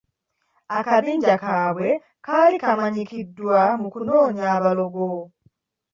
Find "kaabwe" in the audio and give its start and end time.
1.43-1.89